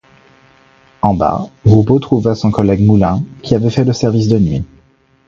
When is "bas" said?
1.13-1.51